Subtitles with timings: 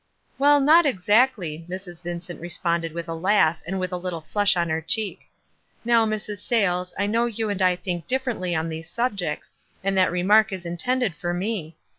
[0.39, 2.01] "Well, not exactly," Mrs.
[2.01, 5.29] Vincent responded with a laugh, and a little flush on her cheek.
[5.85, 6.39] "Now, Mrs.
[6.39, 9.53] Sayles, I know you and I think differently on these subjects,
[9.83, 11.75] and that remark is intended for me.